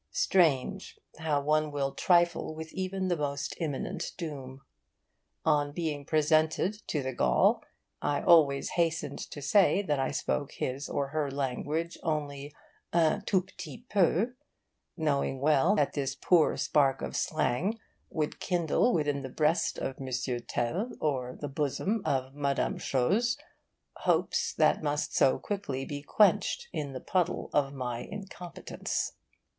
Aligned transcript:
Strange, 0.09 0.97
how 1.19 1.39
one 1.39 1.69
will 1.71 1.91
trifle 1.93 2.55
with 2.55 2.73
even 2.73 3.07
the 3.07 3.15
most 3.15 3.53
imminent 3.59 4.13
doom. 4.17 4.61
On 5.45 5.71
being 5.71 6.05
presented 6.05 6.81
to 6.87 7.03
the 7.03 7.13
Gaul, 7.13 7.63
I 8.01 8.23
always 8.23 8.69
hastened 8.71 9.19
to 9.19 9.43
say 9.43 9.83
that 9.83 9.99
I 9.99 10.09
spoke 10.09 10.53
his 10.53 10.89
or 10.89 11.09
her 11.09 11.29
language 11.29 11.99
only 12.01 12.51
'un 12.91 13.21
tout 13.27 13.45
petit 13.45 13.85
peu' 13.91 14.33
knowing 14.97 15.39
well 15.39 15.75
that 15.75 15.93
this 15.93 16.15
poor 16.15 16.57
spark 16.57 17.03
of 17.03 17.15
slang 17.15 17.77
would 18.09 18.39
kindle 18.39 18.93
within 18.93 19.21
the 19.21 19.29
breast 19.29 19.77
of 19.77 20.01
M. 20.01 20.09
Tel 20.47 20.93
or 20.99 21.37
the 21.39 21.47
bosom 21.47 22.01
of 22.05 22.33
Mme. 22.33 22.77
Chose 22.79 23.37
hopes 23.97 24.51
that 24.55 24.81
must 24.81 25.15
so 25.15 25.37
quickly 25.37 25.85
be 25.85 26.01
quenched 26.01 26.69
in 26.73 26.93
the 26.93 27.01
puddle 27.01 27.51
of 27.53 27.71
my 27.71 27.99
incompetence. 27.99 29.13